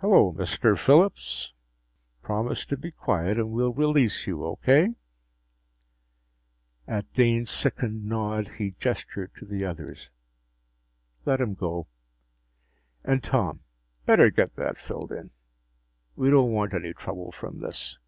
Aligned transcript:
"Hello, 0.00 0.32
Mr. 0.32 0.78
Phillips. 0.78 1.52
Promise 2.22 2.64
to 2.66 2.76
be 2.76 2.92
quiet 2.92 3.38
and 3.38 3.50
we'll 3.50 3.72
release 3.72 4.24
you. 4.24 4.44
Okay?" 4.44 4.94
At 6.86 7.12
Dane's 7.12 7.50
sickened 7.50 8.04
nod, 8.04 8.46
he 8.58 8.76
gestured 8.78 9.32
to 9.34 9.44
the 9.44 9.64
others. 9.64 10.10
"Let 11.24 11.40
him 11.40 11.54
go. 11.54 11.88
And, 13.02 13.20
Tom, 13.24 13.62
better 14.06 14.30
get 14.30 14.54
that 14.54 14.78
filled 14.78 15.10
in. 15.10 15.32
We 16.14 16.30
don't 16.30 16.52
want 16.52 16.72
any 16.72 16.94
trouble 16.94 17.32
from 17.32 17.58
this." 17.58 17.98